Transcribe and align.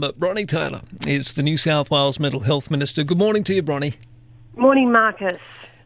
But 0.00 0.18
Bronnie 0.18 0.48
Taylor 0.48 0.80
is 1.06 1.32
the 1.32 1.42
New 1.42 1.58
South 1.58 1.90
Wales 1.90 2.18
Mental 2.18 2.40
Health 2.40 2.70
Minister. 2.70 3.04
Good 3.04 3.18
morning 3.18 3.44
to 3.44 3.54
you, 3.54 3.62
Bronnie. 3.62 3.96
Morning, 4.56 4.90
Marcus. 4.90 5.38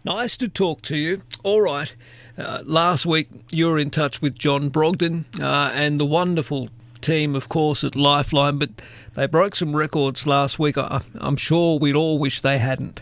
Nice 0.05 0.37
to 0.37 0.49
talk 0.49 0.83
to 0.83 0.97
you. 0.97 1.23
All 1.43 1.63
right. 1.63 1.93
Uh, 2.39 2.63
last 2.65 3.07
week 3.07 3.29
you 3.51 3.67
were 3.67 3.79
in 3.79 3.91
touch 3.91 4.23
with 4.23 4.39
John 4.39 4.71
Brogden 4.71 5.25
uh, 5.41 5.73
and 5.75 5.99
the 5.99 6.05
wonderful 6.05 6.69
team, 7.01 7.35
of 7.35 7.49
course, 7.49 7.83
at 7.83 7.97
Lifeline, 7.97 8.59
but 8.59 8.71
they 9.15 9.27
broke 9.27 9.57
some 9.57 9.75
records 9.75 10.29
last 10.29 10.61
week. 10.61 10.79
I, 10.79 11.01
I'm 11.17 11.37
sure 11.37 11.81
we'd 11.81 11.97
all 11.97 12.21
wish 12.21 12.41
they 12.41 12.59
hadn't. 12.59 13.01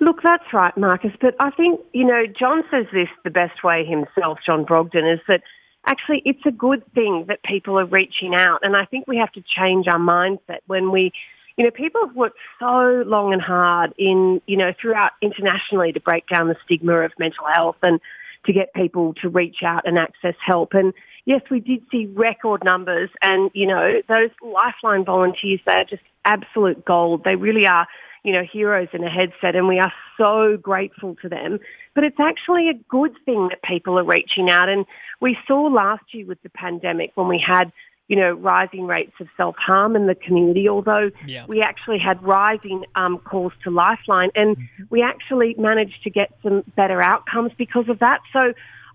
Look, 0.00 0.22
that's 0.22 0.52
right, 0.52 0.76
Marcus. 0.76 1.12
But 1.18 1.34
I 1.40 1.50
think, 1.50 1.80
you 1.94 2.04
know, 2.04 2.24
John 2.26 2.62
says 2.70 2.84
this 2.92 3.08
the 3.24 3.30
best 3.30 3.64
way 3.64 3.86
himself, 3.86 4.38
John 4.44 4.66
Brogden, 4.66 5.10
is 5.10 5.20
that 5.28 5.42
actually 5.86 6.22
it's 6.24 6.44
a 6.46 6.50
good 6.50 6.82
thing 6.94 7.26
that 7.28 7.42
people 7.42 7.78
are 7.78 7.86
reaching 7.86 8.34
out. 8.34 8.60
And 8.62 8.76
I 8.76 8.84
think 8.84 9.06
we 9.06 9.16
have 9.16 9.32
to 9.32 9.42
change 9.56 9.86
our 9.88 9.98
mindset 9.98 10.60
when 10.66 10.90
we, 10.90 11.12
you 11.56 11.64
know, 11.64 11.70
people 11.70 12.00
have 12.06 12.16
worked 12.16 12.38
so 12.58 13.02
long 13.06 13.32
and 13.32 13.42
hard 13.42 13.92
in, 13.98 14.40
you 14.46 14.56
know, 14.56 14.72
throughout 14.80 15.12
internationally 15.20 15.92
to 15.92 16.00
break 16.00 16.24
down 16.32 16.48
the 16.48 16.56
stigma 16.64 17.00
of 17.00 17.12
mental 17.18 17.44
health 17.52 17.76
and 17.82 18.00
to 18.46 18.52
get 18.52 18.74
people 18.74 19.14
to 19.22 19.28
reach 19.28 19.58
out 19.64 19.86
and 19.86 19.98
access 19.98 20.34
help. 20.44 20.70
And 20.72 20.92
yes, 21.24 21.42
we 21.50 21.60
did 21.60 21.82
see 21.90 22.06
record 22.06 22.64
numbers 22.64 23.10
and, 23.20 23.50
you 23.54 23.66
know, 23.66 24.00
those 24.08 24.30
lifeline 24.42 25.04
volunteers, 25.04 25.60
they 25.66 25.74
are 25.74 25.84
just 25.84 26.02
absolute 26.24 26.84
gold. 26.84 27.22
They 27.24 27.36
really 27.36 27.66
are 27.66 27.86
you 28.24 28.32
know, 28.32 28.42
heroes 28.50 28.88
in 28.92 29.02
a 29.02 29.10
headset 29.10 29.56
and 29.56 29.66
we 29.66 29.78
are 29.78 29.92
so 30.16 30.56
grateful 30.56 31.16
to 31.22 31.28
them. 31.28 31.58
But 31.94 32.04
it's 32.04 32.20
actually 32.20 32.68
a 32.68 32.74
good 32.88 33.14
thing 33.24 33.48
that 33.48 33.62
people 33.62 33.98
are 33.98 34.04
reaching 34.04 34.48
out. 34.48 34.68
And 34.68 34.86
we 35.20 35.36
saw 35.46 35.62
last 35.62 36.04
year 36.12 36.26
with 36.26 36.40
the 36.42 36.50
pandemic 36.50 37.10
when 37.16 37.28
we 37.28 37.42
had, 37.44 37.72
you 38.06 38.16
know, 38.16 38.32
rising 38.32 38.86
rates 38.86 39.14
of 39.20 39.26
self-harm 39.36 39.96
in 39.96 40.06
the 40.06 40.14
community, 40.14 40.68
although 40.68 41.10
yeah. 41.26 41.46
we 41.48 41.62
actually 41.62 41.98
had 41.98 42.22
rising 42.22 42.84
um, 42.94 43.18
calls 43.18 43.52
to 43.64 43.70
Lifeline 43.70 44.30
and 44.36 44.56
mm-hmm. 44.56 44.84
we 44.90 45.02
actually 45.02 45.54
managed 45.58 46.02
to 46.04 46.10
get 46.10 46.30
some 46.42 46.62
better 46.76 47.02
outcomes 47.02 47.50
because 47.58 47.88
of 47.88 47.98
that. 47.98 48.20
So 48.32 48.52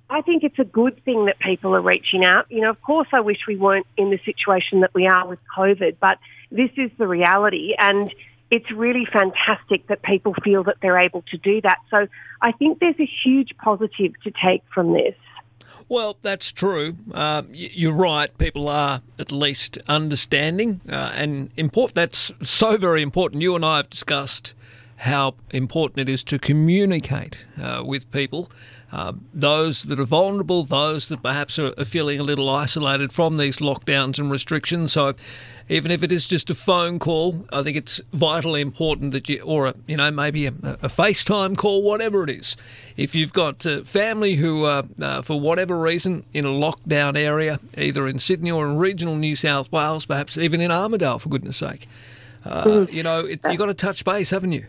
I 0.09 0.21
think 0.21 0.43
it's 0.43 0.59
a 0.59 0.63
good 0.63 1.03
thing 1.03 1.25
that 1.25 1.37
people 1.39 1.75
are 1.75 1.81
reaching 1.81 2.23
out. 2.23 2.45
You 2.49 2.61
know, 2.61 2.69
of 2.69 2.81
course, 2.81 3.09
I 3.11 3.19
wish 3.19 3.39
we 3.45 3.57
weren't 3.57 3.87
in 3.97 4.09
the 4.09 4.19
situation 4.23 4.79
that 4.81 4.93
we 4.93 5.05
are 5.05 5.27
with 5.27 5.39
COVID, 5.57 5.97
but 5.99 6.17
this 6.49 6.69
is 6.77 6.91
the 6.97 7.07
reality. 7.07 7.73
And 7.77 8.13
it's 8.49 8.71
really 8.71 9.05
fantastic 9.11 9.87
that 9.87 10.01
people 10.01 10.33
feel 10.43 10.63
that 10.63 10.77
they're 10.81 10.99
able 10.99 11.23
to 11.31 11.37
do 11.37 11.61
that. 11.61 11.77
So 11.89 12.07
I 12.41 12.51
think 12.53 12.79
there's 12.79 12.99
a 12.99 13.09
huge 13.23 13.51
positive 13.57 14.13
to 14.23 14.31
take 14.43 14.63
from 14.73 14.93
this. 14.93 15.15
Well, 15.89 16.17
that's 16.21 16.51
true. 16.51 16.97
Uh, 17.13 17.43
you're 17.49 17.93
right. 17.93 18.35
People 18.37 18.67
are 18.67 19.01
at 19.17 19.31
least 19.31 19.77
understanding, 19.87 20.81
uh, 20.89 21.13
and 21.15 21.49
important. 21.55 21.95
That's 21.95 22.33
so 22.41 22.77
very 22.77 23.01
important. 23.01 23.41
You 23.41 23.55
and 23.55 23.63
I 23.63 23.77
have 23.77 23.89
discussed 23.89 24.53
how 24.97 25.35
important 25.51 25.99
it 25.99 26.11
is 26.11 26.23
to 26.25 26.39
communicate 26.39 27.45
uh, 27.61 27.83
with 27.85 28.09
people, 28.11 28.49
uh, 28.91 29.13
those 29.33 29.83
that 29.83 29.99
are 29.99 30.05
vulnerable, 30.05 30.63
those 30.63 31.07
that 31.09 31.21
perhaps 31.21 31.59
are, 31.59 31.73
are 31.77 31.85
feeling 31.85 32.19
a 32.19 32.23
little 32.23 32.49
isolated 32.49 33.13
from 33.13 33.37
these 33.37 33.57
lockdowns 33.57 34.17
and 34.17 34.31
restrictions. 34.31 34.93
So, 34.93 35.13
even 35.69 35.91
if 35.91 36.01
it 36.01 36.11
is 36.13 36.25
just 36.25 36.49
a 36.49 36.55
phone 36.55 36.97
call, 36.97 37.45
I 37.51 37.61
think 37.61 37.75
it's 37.75 37.99
vitally 38.13 38.61
important 38.61 39.11
that 39.11 39.27
you, 39.27 39.41
or 39.41 39.67
a, 39.67 39.75
you 39.85 39.97
know, 39.97 40.09
maybe 40.09 40.45
a, 40.45 40.49
a 40.49 40.87
FaceTime 40.87 41.57
call, 41.57 41.83
whatever 41.83 42.23
it 42.23 42.29
is. 42.29 42.55
If 42.95 43.13
you've 43.13 43.33
got 43.33 43.65
uh, 43.65 43.83
family 43.83 44.35
who 44.35 44.63
are, 44.63 44.85
uh, 44.99 45.21
for 45.21 45.39
whatever 45.39 45.77
reason, 45.77 46.23
in 46.33 46.45
a 46.45 46.49
lockdown 46.49 47.17
area, 47.17 47.59
either 47.77 48.07
in 48.07 48.17
Sydney 48.17 48.49
or 48.49 48.65
in 48.65 48.77
regional 48.77 49.17
New 49.17 49.35
South 49.35 49.69
Wales, 49.71 50.05
perhaps 50.05 50.37
even 50.37 50.61
in 50.61 50.71
Armidale, 50.71 51.19
for 51.19 51.27
goodness 51.27 51.57
sake, 51.57 51.89
uh, 52.45 52.63
mm. 52.63 52.93
you 52.93 53.03
know, 53.03 53.25
it, 53.25 53.41
you've 53.49 53.57
got 53.57 53.65
to 53.65 53.73
touch 53.73 54.05
base, 54.05 54.29
haven't 54.29 54.53
you? 54.53 54.65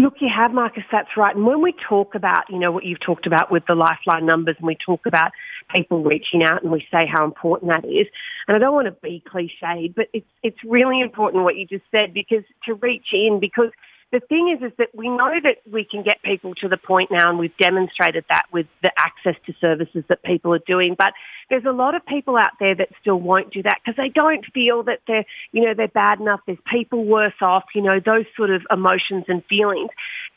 Look, 0.00 0.14
you 0.20 0.30
have, 0.34 0.52
Marcus, 0.52 0.84
that's 0.90 1.14
right. 1.14 1.36
And 1.36 1.44
when 1.44 1.60
we 1.60 1.74
talk 1.86 2.14
about, 2.14 2.44
you 2.48 2.58
know, 2.58 2.72
what 2.72 2.86
you've 2.86 3.04
talked 3.04 3.26
about 3.26 3.52
with 3.52 3.64
the 3.68 3.74
lifeline 3.74 4.24
numbers 4.24 4.56
and 4.58 4.66
we 4.66 4.74
talk 4.74 5.04
about 5.04 5.30
people 5.70 6.02
reaching 6.02 6.42
out 6.42 6.62
and 6.62 6.72
we 6.72 6.80
say 6.90 7.06
how 7.06 7.22
important 7.22 7.70
that 7.74 7.84
is, 7.84 8.06
and 8.48 8.56
I 8.56 8.60
don't 8.60 8.72
want 8.72 8.86
to 8.86 8.96
be 9.02 9.22
cliched, 9.30 9.94
but 9.94 10.06
it's, 10.14 10.26
it's 10.42 10.56
really 10.64 11.02
important 11.02 11.44
what 11.44 11.56
you 11.56 11.66
just 11.66 11.84
said 11.90 12.14
because 12.14 12.44
to 12.64 12.74
reach 12.76 13.08
in, 13.12 13.40
because 13.40 13.72
the 14.12 14.20
thing 14.20 14.56
is, 14.56 14.72
is 14.72 14.76
that 14.78 14.88
we 14.92 15.08
know 15.08 15.32
that 15.42 15.58
we 15.70 15.84
can 15.84 16.02
get 16.02 16.22
people 16.22 16.54
to 16.56 16.68
the 16.68 16.76
point 16.76 17.10
now, 17.12 17.30
and 17.30 17.38
we've 17.38 17.56
demonstrated 17.58 18.24
that 18.28 18.46
with 18.52 18.66
the 18.82 18.90
access 18.98 19.36
to 19.46 19.52
services 19.60 20.04
that 20.08 20.22
people 20.24 20.52
are 20.52 20.60
doing. 20.66 20.96
But 20.98 21.12
there's 21.48 21.64
a 21.64 21.72
lot 21.72 21.94
of 21.94 22.04
people 22.06 22.36
out 22.36 22.58
there 22.58 22.74
that 22.74 22.88
still 23.00 23.20
won't 23.20 23.52
do 23.52 23.62
that 23.62 23.78
because 23.84 23.96
they 23.96 24.08
don't 24.08 24.44
feel 24.52 24.82
that 24.84 25.00
they're, 25.06 25.24
you 25.52 25.64
know, 25.64 25.74
they're 25.76 25.88
bad 25.88 26.18
enough. 26.18 26.40
There's 26.46 26.58
people 26.72 27.04
worse 27.04 27.40
off, 27.40 27.64
you 27.74 27.82
know, 27.82 28.00
those 28.04 28.24
sort 28.36 28.50
of 28.50 28.62
emotions 28.70 29.24
and 29.28 29.44
feelings. 29.44 29.90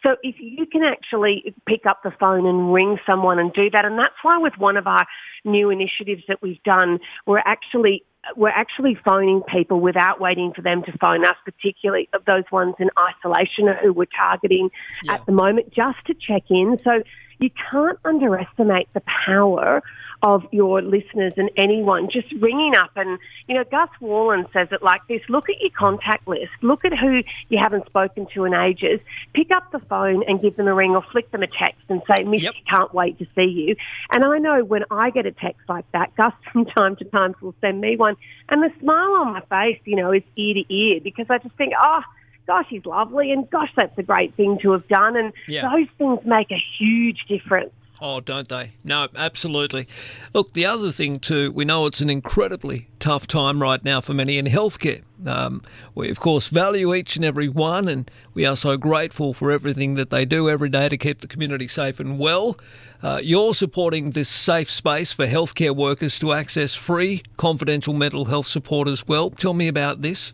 So 0.03 0.17
if 0.21 0.35
you 0.39 0.65
can 0.67 0.83
actually 0.83 1.55
pick 1.67 1.85
up 1.87 2.03
the 2.03 2.11
phone 2.19 2.45
and 2.45 2.71
ring 2.71 2.97
someone 3.09 3.39
and 3.39 3.51
do 3.53 3.69
that, 3.71 3.85
and 3.85 3.97
that's 3.97 4.15
why 4.21 4.37
with 4.37 4.53
one 4.57 4.77
of 4.77 4.85
our 4.85 5.05
new 5.45 5.71
initiatives 5.71 6.23
that 6.27 6.41
we've 6.41 6.61
done, 6.63 6.99
we're 7.25 7.39
actually 7.39 8.03
we're 8.35 8.49
actually 8.49 8.97
phoning 9.03 9.41
people 9.41 9.79
without 9.79 10.19
waiting 10.19 10.53
for 10.53 10.61
them 10.61 10.83
to 10.83 10.97
phone 10.97 11.25
us, 11.25 11.35
particularly 11.43 12.09
of 12.13 12.23
those 12.25 12.43
ones 12.51 12.75
in 12.79 12.89
isolation 12.97 13.67
who 13.81 13.93
we're 13.93 14.05
targeting 14.05 14.69
yeah. 15.03 15.15
at 15.15 15.25
the 15.25 15.31
moment, 15.31 15.73
just 15.73 15.97
to 16.07 16.13
check 16.13 16.43
in. 16.49 16.79
So 16.83 17.03
you 17.39 17.49
can't 17.71 17.99
underestimate 18.05 18.87
the 18.93 19.01
power 19.25 19.81
of 20.23 20.45
your 20.51 20.81
listeners 20.81 21.33
and 21.35 21.51
anyone 21.57 22.09
just 22.09 22.31
ringing 22.39 22.73
up 22.75 22.91
and, 22.95 23.19
you 23.47 23.55
know, 23.55 23.63
Gus 23.69 23.89
Worland 24.01 24.51
says 24.53 24.69
it 24.71 24.81
like 24.81 25.01
this, 25.09 25.21
look 25.27 25.49
at 25.49 25.59
your 25.59 25.69
contact 25.77 26.25
list, 26.27 26.51
look 26.61 26.85
at 26.85 26.97
who 26.97 27.21
you 27.49 27.59
haven't 27.61 27.85
spoken 27.85 28.25
to 28.33 28.45
in 28.45 28.53
ages, 28.53 29.01
pick 29.33 29.51
up 29.51 29.69
the 29.73 29.79
phone 29.79 30.23
and 30.25 30.41
give 30.41 30.55
them 30.55 30.67
a 30.67 30.73
ring 30.73 30.91
or 30.91 31.03
flick 31.11 31.29
them 31.31 31.43
a 31.43 31.47
text 31.47 31.81
and 31.89 32.01
say, 32.07 32.23
Miss, 32.23 32.43
yep. 32.43 32.53
can't 32.73 32.93
wait 32.93 33.19
to 33.19 33.25
see 33.35 33.43
you. 33.43 33.75
And 34.13 34.23
I 34.23 34.37
know 34.37 34.63
when 34.63 34.83
I 34.89 35.09
get 35.09 35.25
a 35.25 35.31
text 35.31 35.61
like 35.67 35.85
that, 35.91 36.15
Gus 36.15 36.33
from 36.53 36.65
time 36.65 36.95
to 36.95 37.05
time 37.05 37.35
will 37.41 37.55
send 37.59 37.81
me 37.81 37.97
one 37.97 38.15
and 38.47 38.63
the 38.63 38.69
smile 38.79 39.13
on 39.15 39.33
my 39.33 39.41
face, 39.41 39.79
you 39.83 39.97
know, 39.97 40.13
is 40.13 40.23
ear 40.37 40.53
to 40.53 40.73
ear 40.73 41.01
because 41.03 41.25
I 41.29 41.37
just 41.39 41.55
think, 41.57 41.73
oh, 41.77 42.01
gosh, 42.47 42.65
he's 42.69 42.85
lovely, 42.85 43.31
and 43.31 43.49
gosh, 43.49 43.71
that's 43.75 43.97
a 43.97 44.03
great 44.03 44.35
thing 44.35 44.57
to 44.61 44.71
have 44.71 44.87
done. 44.87 45.15
And 45.15 45.33
yeah. 45.47 45.69
those 45.69 45.87
things 45.97 46.19
make 46.25 46.51
a 46.51 46.61
huge 46.77 47.25
difference. 47.27 47.71
Oh, 48.01 48.19
don't 48.19 48.49
they? 48.49 48.73
No, 48.83 49.07
absolutely. 49.15 49.87
Look, 50.33 50.53
the 50.53 50.65
other 50.65 50.91
thing 50.91 51.19
too, 51.19 51.51
we 51.51 51.63
know 51.63 51.85
it's 51.85 52.01
an 52.01 52.09
incredibly 52.09 52.89
tough 52.99 53.27
time 53.27 53.61
right 53.61 53.83
now 53.83 54.01
for 54.01 54.13
many 54.13 54.37
in 54.37 54.45
healthcare. 54.45 55.03
Um, 55.25 55.61
we, 55.95 56.09
of 56.09 56.19
course, 56.19 56.47
value 56.47 56.93
each 56.93 57.15
and 57.15 57.23
every 57.23 57.47
one, 57.47 57.87
and 57.87 58.09
we 58.33 58.45
are 58.45 58.57
so 58.57 58.75
grateful 58.75 59.33
for 59.33 59.51
everything 59.51 59.93
that 59.93 60.09
they 60.09 60.25
do 60.25 60.49
every 60.49 60.69
day 60.69 60.89
to 60.89 60.97
keep 60.97 61.21
the 61.21 61.27
community 61.27 61.67
safe 61.67 61.99
and 61.99 62.19
well. 62.19 62.57
Uh, 63.01 63.19
you're 63.23 63.53
supporting 63.53 64.11
this 64.11 64.27
safe 64.27 64.69
space 64.69 65.13
for 65.13 65.25
healthcare 65.25 65.75
workers 65.75 66.19
to 66.19 66.33
access 66.33 66.75
free, 66.75 67.21
confidential 67.37 67.93
mental 67.93 68.25
health 68.25 68.47
support 68.47 68.87
as 68.87 69.07
well. 69.07 69.29
Tell 69.29 69.53
me 69.53 69.67
about 69.67 70.01
this. 70.01 70.33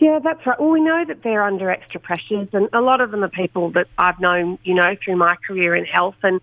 Yeah, 0.00 0.18
that's 0.18 0.44
right. 0.46 0.58
Well, 0.58 0.70
we 0.70 0.80
know 0.80 1.04
that 1.06 1.22
they're 1.22 1.44
under 1.44 1.70
extra 1.70 2.00
pressures, 2.00 2.48
and 2.52 2.68
a 2.72 2.80
lot 2.80 3.00
of 3.00 3.10
them 3.12 3.22
are 3.22 3.28
people 3.28 3.70
that 3.72 3.86
I've 3.98 4.18
known, 4.18 4.58
you 4.64 4.74
know, 4.74 4.96
through 5.04 5.16
my 5.16 5.36
career 5.46 5.76
in 5.76 5.84
health, 5.84 6.16
and 6.22 6.40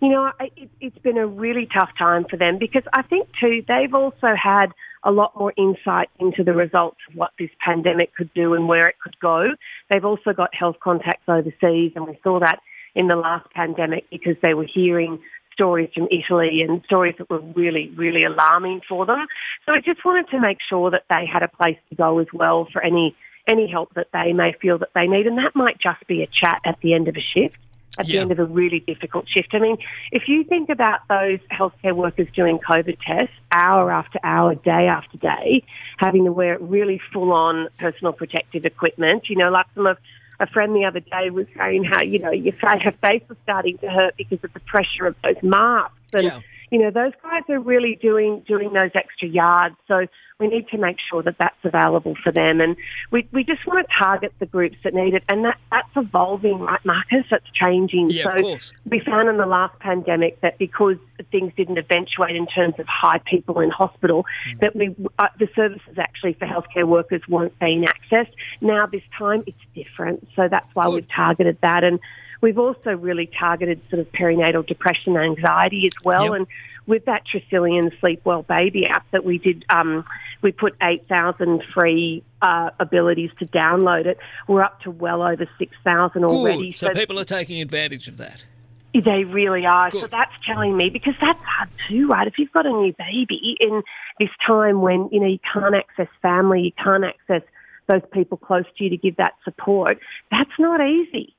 you 0.00 0.08
know, 0.08 0.30
it, 0.40 0.70
it's 0.80 0.98
been 0.98 1.18
a 1.18 1.26
really 1.26 1.68
tough 1.72 1.90
time 1.98 2.24
for 2.28 2.36
them 2.36 2.58
because 2.58 2.82
I 2.92 3.02
think 3.02 3.28
too 3.40 3.62
they've 3.68 3.94
also 3.94 4.34
had 4.34 4.66
a 5.04 5.10
lot 5.10 5.38
more 5.38 5.52
insight 5.56 6.08
into 6.18 6.42
the 6.44 6.52
results 6.52 6.98
of 7.08 7.16
what 7.16 7.30
this 7.38 7.50
pandemic 7.64 8.14
could 8.14 8.32
do 8.34 8.54
and 8.54 8.68
where 8.68 8.86
it 8.86 8.96
could 9.02 9.18
go. 9.20 9.48
They've 9.90 10.04
also 10.04 10.32
got 10.32 10.54
health 10.54 10.76
contacts 10.82 11.22
overseas, 11.28 11.92
and 11.94 12.06
we 12.06 12.18
saw 12.22 12.40
that 12.40 12.60
in 12.94 13.08
the 13.08 13.16
last 13.16 13.50
pandemic 13.52 14.08
because 14.10 14.36
they 14.42 14.54
were 14.54 14.66
hearing 14.72 15.20
stories 15.52 15.90
from 15.94 16.08
Italy 16.10 16.62
and 16.66 16.82
stories 16.84 17.14
that 17.18 17.28
were 17.30 17.40
really, 17.40 17.90
really 17.96 18.24
alarming 18.24 18.80
for 18.88 19.06
them. 19.06 19.26
So 19.66 19.72
I 19.72 19.80
just 19.80 20.04
wanted 20.04 20.28
to 20.30 20.40
make 20.40 20.58
sure 20.68 20.90
that 20.90 21.04
they 21.10 21.26
had 21.30 21.42
a 21.42 21.48
place 21.48 21.78
to 21.90 21.94
go 21.94 22.18
as 22.18 22.26
well 22.32 22.66
for 22.72 22.82
any 22.82 23.14
any 23.48 23.68
help 23.68 23.92
that 23.94 24.06
they 24.12 24.32
may 24.32 24.52
feel 24.60 24.78
that 24.78 24.90
they 24.94 25.06
need, 25.06 25.26
and 25.26 25.38
that 25.38 25.56
might 25.56 25.78
just 25.80 26.06
be 26.06 26.22
a 26.22 26.26
chat 26.26 26.60
at 26.64 26.78
the 26.82 26.94
end 26.94 27.08
of 27.08 27.16
a 27.16 27.20
shift 27.20 27.56
at 27.98 28.08
yeah. 28.08 28.12
the 28.12 28.20
end 28.20 28.32
of 28.32 28.38
a 28.38 28.44
really 28.44 28.80
difficult 28.80 29.28
shift. 29.28 29.48
I 29.52 29.58
mean, 29.58 29.76
if 30.12 30.28
you 30.28 30.44
think 30.44 30.68
about 30.68 31.00
those 31.08 31.38
healthcare 31.50 31.94
workers 31.94 32.28
doing 32.34 32.58
COVID 32.58 32.98
tests 33.04 33.34
hour 33.52 33.90
after 33.90 34.18
hour, 34.22 34.54
day 34.54 34.86
after 34.86 35.18
day, 35.18 35.64
having 35.98 36.24
to 36.24 36.32
wear 36.32 36.58
really 36.58 37.00
full 37.12 37.32
on 37.32 37.68
personal 37.78 38.12
protective 38.12 38.64
equipment, 38.64 39.28
you 39.28 39.36
know, 39.36 39.50
like 39.50 39.66
some 39.74 39.86
of 39.86 39.98
a 40.38 40.46
friend 40.46 40.74
the 40.74 40.84
other 40.84 41.00
day 41.00 41.30
was 41.30 41.46
saying 41.58 41.84
how, 41.84 42.02
you 42.02 42.18
know, 42.18 42.30
your 42.30 42.54
face, 42.54 42.82
her 42.82 42.94
face 43.02 43.22
was 43.28 43.36
starting 43.42 43.76
to 43.78 43.90
hurt 43.90 44.16
because 44.16 44.42
of 44.42 44.52
the 44.52 44.60
pressure 44.60 45.06
of 45.06 45.14
those 45.22 45.42
masks. 45.42 45.94
And, 46.12 46.24
yeah. 46.24 46.40
You 46.70 46.78
know, 46.78 46.90
those 46.90 47.12
guys 47.22 47.42
are 47.48 47.58
really 47.58 47.98
doing 48.00 48.44
doing 48.46 48.72
those 48.72 48.90
extra 48.94 49.28
yards. 49.28 49.76
So 49.88 50.06
we 50.40 50.48
need 50.48 50.68
to 50.68 50.78
make 50.78 50.96
sure 51.10 51.22
that 51.22 51.36
that's 51.38 51.58
available 51.64 52.16
for 52.24 52.32
them. 52.32 52.60
And 52.60 52.74
we, 53.10 53.28
we 53.30 53.44
just 53.44 53.66
want 53.66 53.86
to 53.86 53.94
target 54.02 54.32
the 54.38 54.46
groups 54.46 54.76
that 54.84 54.94
need 54.94 55.12
it. 55.12 55.22
And 55.28 55.44
that, 55.44 55.58
that's 55.70 55.90
evolving, 55.94 56.60
right, 56.60 56.80
Marcus? 56.84 57.26
That's 57.30 57.44
changing. 57.52 58.10
Yeah, 58.10 58.22
so 58.22 58.38
of 58.38 58.44
course. 58.44 58.72
we 58.88 59.00
found 59.00 59.28
in 59.28 59.36
the 59.36 59.46
last 59.46 59.78
pandemic 59.80 60.40
that 60.40 60.58
because 60.58 60.96
things 61.30 61.52
didn't 61.56 61.76
eventuate 61.76 62.34
in 62.34 62.46
terms 62.46 62.74
of 62.78 62.86
high 62.86 63.20
people 63.26 63.60
in 63.60 63.70
hospital, 63.70 64.24
mm. 64.48 64.60
that 64.60 64.74
we 64.74 64.96
uh, 65.18 65.26
the 65.38 65.48
services 65.54 65.98
actually 65.98 66.32
for 66.32 66.46
healthcare 66.46 66.88
workers 66.88 67.20
weren't 67.28 67.56
being 67.58 67.84
accessed. 67.84 68.32
Now 68.62 68.86
this 68.86 69.02
time 69.16 69.44
it's 69.46 69.58
different. 69.74 70.26
So 70.34 70.48
that's 70.50 70.74
why 70.74 70.86
Good. 70.86 70.94
we've 70.94 71.08
targeted 71.14 71.58
that. 71.62 71.84
And 71.84 72.00
We've 72.40 72.58
also 72.58 72.90
really 72.96 73.30
targeted 73.38 73.80
sort 73.90 74.00
of 74.00 74.10
perinatal 74.12 74.66
depression 74.66 75.16
and 75.16 75.36
anxiety 75.36 75.84
as 75.86 76.04
well. 76.04 76.24
Yep. 76.24 76.32
And 76.34 76.46
with 76.86 77.04
that 77.04 77.22
Tresillian 77.26 77.98
Sleep 78.00 78.20
Well 78.24 78.42
Baby 78.42 78.86
app 78.86 79.06
that 79.10 79.24
we 79.24 79.38
did, 79.38 79.64
um, 79.68 80.04
we 80.42 80.52
put 80.52 80.74
8,000 80.82 81.62
free 81.74 82.22
uh, 82.40 82.70
abilities 82.80 83.30
to 83.38 83.46
download 83.46 84.06
it. 84.06 84.18
We're 84.48 84.62
up 84.62 84.80
to 84.82 84.90
well 84.90 85.22
over 85.22 85.46
6,000 85.58 86.24
already. 86.24 86.72
So, 86.72 86.88
so 86.88 86.94
people 86.94 87.18
are 87.18 87.24
taking 87.24 87.60
advantage 87.60 88.08
of 88.08 88.16
that. 88.16 88.44
They 88.92 89.24
really 89.24 89.66
are. 89.66 89.90
Good. 89.90 90.00
So 90.00 90.06
that's 90.08 90.32
telling 90.44 90.76
me 90.76 90.90
because 90.90 91.14
that's 91.20 91.38
hard 91.44 91.68
too, 91.88 92.08
right? 92.08 92.26
If 92.26 92.38
you've 92.38 92.50
got 92.50 92.66
a 92.66 92.70
new 92.70 92.92
baby 92.98 93.56
in 93.60 93.82
this 94.18 94.30
time 94.44 94.80
when 94.80 95.08
you 95.12 95.20
know 95.20 95.28
you 95.28 95.38
can't 95.52 95.76
access 95.76 96.08
family, 96.22 96.60
you 96.62 96.72
can't 96.82 97.04
access 97.04 97.42
those 97.86 98.02
people 98.12 98.36
close 98.36 98.64
to 98.78 98.84
you 98.84 98.90
to 98.90 98.96
give 98.96 99.16
that 99.16 99.34
support, 99.44 99.98
that's 100.30 100.50
not 100.58 100.80
easy. 100.80 101.34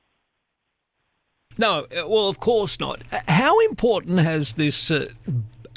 No, 1.58 1.86
uh, 1.96 2.06
well, 2.08 2.28
of 2.28 2.40
course 2.40 2.80
not. 2.80 3.02
How 3.28 3.58
important 3.60 4.20
has 4.20 4.54
this 4.54 4.90
uh, 4.90 5.06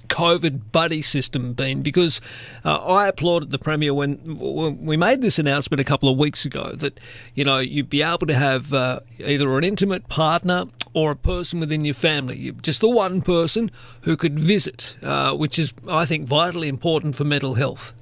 COVID 0.07 0.71
buddy 0.71 1.01
system 1.01 1.53
been? 1.53 1.81
Because 1.81 2.21
uh, 2.63 2.77
I 2.77 3.07
applauded 3.07 3.51
the 3.51 3.59
Premier 3.59 3.93
when, 3.93 4.17
when, 4.37 4.85
we 4.85 4.97
made 4.97 5.21
this 5.21 5.39
announcement 5.39 5.79
a 5.81 5.83
couple 5.83 6.09
of 6.09 6.17
weeks 6.17 6.45
ago 6.45 6.71
that, 6.75 6.99
you 7.33 7.43
know, 7.43 7.59
you'd 7.59 7.89
be 7.89 8.01
able 8.01 8.27
to 8.27 8.33
have 8.33 8.73
uh, 8.73 8.99
either 9.19 9.57
an 9.57 9.63
intimate 9.63 10.07
partner 10.07 10.65
or 10.93 11.11
a 11.11 11.15
person 11.15 11.59
within 11.59 11.83
your 11.83 11.93
family, 11.93 12.53
just 12.61 12.81
the 12.81 12.89
one 12.89 13.21
person 13.21 13.69
who 14.01 14.15
could 14.15 14.39
visit, 14.39 14.95
uh, 15.03 15.35
which 15.35 15.59
is, 15.59 15.73
I 15.87 16.05
think, 16.05 16.27
vitally 16.27 16.69
important 16.69 17.15
for 17.15 17.25
mental 17.25 17.55
health. 17.55 17.93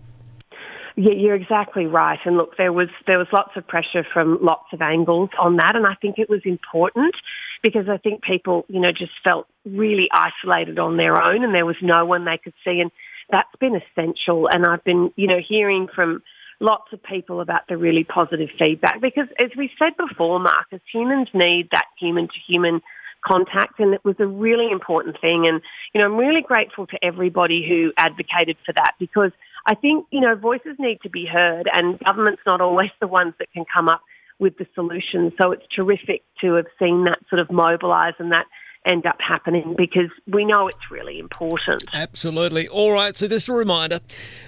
Yeah, 0.96 1.14
you're 1.14 1.36
exactly 1.36 1.88
right. 1.88 2.20
And 2.24 2.38
look, 2.38 2.56
there 2.58 2.72
was 2.72 2.90
there 3.08 3.18
was 3.18 3.26
lots 3.34 3.50
of 3.56 3.68
pressure 3.68 4.06
from 4.14 4.38
lots 4.44 4.68
of 4.74 4.82
angles 4.84 5.32
on 5.40 5.56
that, 5.56 5.76
and 5.76 5.88
I 5.88 5.96
think 5.96 6.20
it 6.20 6.30
was 6.30 6.42
important 6.46 7.16
because 7.64 7.88
I 7.90 7.98
think 7.98 8.22
people, 8.22 8.66
you 8.68 8.80
know, 8.80 8.92
just 8.92 9.14
felt 9.24 9.48
really 9.66 10.10
isolated 10.12 10.78
on 10.78 10.98
their 10.98 11.22
own, 11.22 11.44
and 11.44 11.56
there 11.56 11.66
was 11.66 11.78
no 11.82 12.06
one 12.06 12.26
they 12.26 12.38
could 12.38 12.54
see, 12.64 12.80
and 12.80 12.92
that's 13.32 13.56
been 13.60 13.76
essential. 13.76 14.48
And 14.52 14.66
I've 14.66 14.84
been, 14.84 15.12
you 15.16 15.28
know, 15.28 15.40
hearing 15.48 15.88
from 15.96 16.22
lots 16.60 16.94
of 16.94 17.02
people 17.02 17.42
about 17.42 17.62
the 17.68 17.78
really 17.78 18.04
positive 18.04 18.50
feedback 18.60 19.02
because, 19.02 19.28
as 19.40 19.50
we 19.58 19.72
said 19.80 19.94
before, 19.98 20.40
Marcus, 20.40 20.82
humans 20.92 21.30
need 21.34 21.70
that 21.72 21.86
human 22.00 22.28
to 22.28 22.40
human 22.48 22.82
contact 23.26 23.80
and 23.80 23.94
it 23.94 24.04
was 24.04 24.18
a 24.20 24.28
really 24.28 24.70
important 24.70 25.16
thing 25.22 25.48
and 25.48 25.62
you 25.94 26.02
know 26.02 26.06
I'm 26.08 26.18
really 26.18 26.42
grateful 26.42 26.86
to 26.88 26.98
everybody 27.02 27.66
who 27.66 27.94
advocated 27.96 28.58
for 28.66 28.74
that 28.74 28.96
because 29.00 29.32
I 29.66 29.76
think, 29.76 30.08
you 30.12 30.20
know, 30.20 30.36
voices 30.36 30.76
need 30.78 31.00
to 31.04 31.10
be 31.10 31.26
heard 31.26 31.70
and 31.74 32.00
government's 32.00 32.42
not 32.46 32.60
always 32.60 32.90
the 33.00 33.08
ones 33.08 33.34
that 33.40 33.52
can 33.54 33.66
come 33.74 33.88
up 33.88 34.02
with 34.40 34.58
the 34.58 34.66
solution. 34.76 35.32
So 35.42 35.52
it's 35.52 35.66
terrific 35.76 36.24
to 36.42 36.54
have 36.56 36.68
seen 36.80 37.06
that 37.06 37.20
sort 37.30 37.40
of 37.40 37.52
mobilise 37.52 38.16
and 38.20 38.32
that 38.32 38.46
end 38.86 39.06
up 39.06 39.16
happening 39.20 39.76
because 39.78 40.10
we 40.28 40.46
know 40.46 40.68
it's 40.68 40.92
really 40.92 41.20
important. 41.20 41.84
Absolutely. 41.94 42.68
All 42.68 42.92
right, 42.92 43.16
so 43.16 43.28
just 43.28 43.48
a 43.48 43.54
reminder 43.54 44.00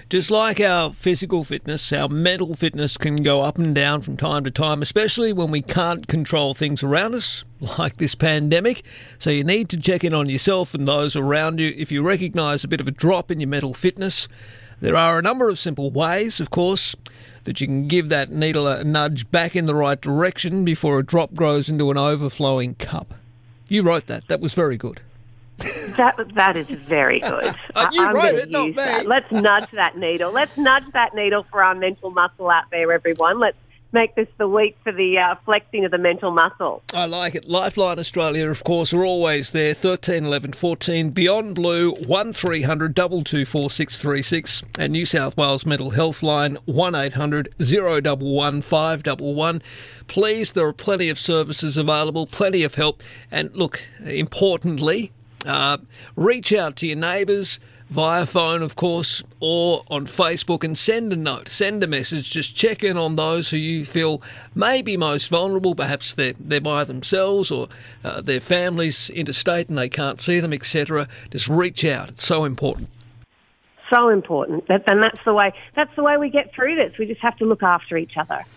just 0.08 0.30
like 0.30 0.60
our 0.60 0.92
physical 0.92 1.42
fitness, 1.42 1.92
our 1.92 2.08
mental 2.08 2.54
fitness 2.54 2.96
can 2.96 3.22
go 3.22 3.42
up 3.42 3.58
and 3.58 3.74
down 3.74 4.02
from 4.02 4.16
time 4.16 4.44
to 4.44 4.50
time, 4.50 4.82
especially 4.82 5.32
when 5.32 5.50
we 5.50 5.62
can't 5.62 6.06
control 6.06 6.54
things 6.54 6.82
around 6.82 7.14
us, 7.14 7.44
like 7.78 7.96
this 7.96 8.14
pandemic. 8.14 8.84
So 9.18 9.30
you 9.30 9.42
need 9.42 9.68
to 9.70 9.76
check 9.76 10.04
in 10.04 10.14
on 10.14 10.28
yourself 10.28 10.74
and 10.74 10.86
those 10.86 11.16
around 11.16 11.60
you 11.60 11.74
if 11.76 11.90
you 11.90 12.02
recognise 12.02 12.62
a 12.62 12.68
bit 12.68 12.80
of 12.80 12.88
a 12.88 12.92
drop 12.92 13.30
in 13.30 13.40
your 13.40 13.48
mental 13.48 13.74
fitness. 13.74 14.28
There 14.80 14.96
are 14.96 15.18
a 15.18 15.22
number 15.22 15.48
of 15.48 15.58
simple 15.58 15.90
ways, 15.90 16.40
of 16.40 16.50
course, 16.50 16.94
that 17.44 17.60
you 17.60 17.66
can 17.66 17.88
give 17.88 18.08
that 18.10 18.30
needle 18.30 18.68
a 18.68 18.84
nudge 18.84 19.30
back 19.30 19.56
in 19.56 19.66
the 19.66 19.74
right 19.74 20.00
direction 20.00 20.64
before 20.64 20.98
a 20.98 21.02
drop 21.04 21.34
grows 21.34 21.68
into 21.68 21.90
an 21.90 21.96
overflowing 21.96 22.74
cup. 22.74 23.14
You 23.68 23.82
wrote 23.82 24.06
that. 24.06 24.28
That 24.28 24.40
was 24.40 24.52
very 24.54 24.76
good. 24.76 25.00
That 25.96 26.16
that 26.34 26.56
is 26.56 26.66
very 26.66 27.20
good. 27.20 27.54
uh, 27.74 27.88
you 27.90 28.04
I'm 28.04 28.14
wrote 28.14 28.34
it, 28.34 28.50
not 28.50 28.66
me. 28.66 28.72
That. 28.72 29.06
Let's 29.06 29.32
nudge 29.32 29.70
that 29.72 29.96
needle. 29.96 30.30
Let's 30.30 30.54
nudge 30.58 30.84
that 30.92 31.14
needle 31.14 31.46
for 31.50 31.64
our 31.64 31.74
mental 31.74 32.10
muscle 32.10 32.50
out 32.50 32.64
there, 32.70 32.92
everyone. 32.92 33.38
Let's 33.40 33.56
make 33.92 34.14
this 34.14 34.28
the 34.38 34.48
week 34.48 34.76
for 34.82 34.92
the 34.92 35.18
uh, 35.18 35.34
flexing 35.44 35.84
of 35.84 35.90
the 35.90 35.98
mental 35.98 36.30
muscle. 36.30 36.82
I 36.92 37.06
like 37.06 37.34
it. 37.34 37.48
Lifeline 37.48 37.98
Australia, 37.98 38.50
of 38.50 38.64
course, 38.64 38.92
are 38.92 39.04
always 39.04 39.50
there. 39.50 39.74
13 39.74 40.26
11 40.26 40.52
14. 40.52 41.10
Beyond 41.10 41.54
Blue, 41.54 41.92
1300 41.92 42.96
224 42.96 43.70
636. 43.70 44.62
And 44.78 44.92
New 44.92 45.06
South 45.06 45.36
Wales 45.36 45.66
Mental 45.66 45.90
Health 45.90 46.22
Line, 46.22 46.58
1800 46.66 47.54
011 47.58 48.62
511. 48.62 49.62
Please, 50.08 50.52
there 50.52 50.66
are 50.66 50.72
plenty 50.72 51.08
of 51.08 51.18
services 51.18 51.76
available, 51.76 52.26
plenty 52.26 52.62
of 52.62 52.74
help. 52.74 53.02
And 53.30 53.54
look, 53.54 53.82
importantly, 54.04 55.12
uh, 55.44 55.78
reach 56.16 56.52
out 56.52 56.76
to 56.76 56.86
your 56.86 56.96
neighbours 56.96 57.60
via 57.88 58.26
phone, 58.26 58.62
of 58.62 58.76
course, 58.76 59.22
or 59.40 59.84
on 59.88 60.06
Facebook 60.06 60.64
and 60.64 60.76
send 60.76 61.12
a 61.12 61.16
note, 61.16 61.48
send 61.48 61.82
a 61.84 61.86
message. 61.86 62.30
Just 62.30 62.56
check 62.56 62.82
in 62.82 62.96
on 62.96 63.16
those 63.16 63.50
who 63.50 63.56
you 63.56 63.84
feel 63.84 64.20
may 64.54 64.82
be 64.82 64.96
most 64.96 65.28
vulnerable. 65.28 65.74
Perhaps 65.74 66.14
they're, 66.14 66.34
they're 66.38 66.60
by 66.60 66.84
themselves 66.84 67.50
or 67.50 67.68
uh, 68.04 68.20
their 68.20 68.40
families 68.40 69.10
interstate 69.10 69.68
and 69.68 69.78
they 69.78 69.88
can't 69.88 70.20
see 70.20 70.40
them, 70.40 70.52
etc. 70.52 71.08
Just 71.30 71.48
reach 71.48 71.84
out. 71.84 72.10
It's 72.10 72.26
so 72.26 72.44
important. 72.44 72.88
So 73.92 74.08
important, 74.08 74.64
and 74.68 75.00
that's 75.00 75.20
the 75.24 75.32
way. 75.32 75.52
That's 75.76 75.94
the 75.94 76.02
way 76.02 76.16
we 76.16 76.28
get 76.28 76.52
through 76.52 76.74
this. 76.74 76.98
We 76.98 77.06
just 77.06 77.20
have 77.20 77.36
to 77.36 77.44
look 77.44 77.62
after 77.62 77.96
each 77.96 78.14
other. 78.16 78.44